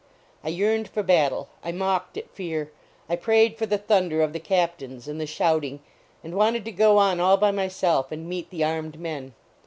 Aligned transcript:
I 0.43 0.49
yearned 0.49 0.87
for 0.89 1.03
battle; 1.03 1.47
I 1.63 1.71
mocked 1.71 2.17
at 2.17 2.31
fear; 2.31 2.71
I 3.07 3.15
prayed 3.15 3.55
for 3.55 3.67
the 3.67 3.77
thunder 3.77 4.23
of 4.23 4.33
the 4.33 4.39
captains 4.39 5.07
and 5.07 5.21
the 5.21 5.27
shouting, 5.27 5.79
and 6.23 6.33
wanted 6.33 6.65
to 6.65 6.71
go 6.71 6.97
on 6.97 7.19
all 7.19 7.37
by 7.37 7.51
myself 7.51 8.11
and 8.11 8.27
meet 8.27 8.49
the 8.49 8.63
armed 8.63 8.99
men. 8.99 9.35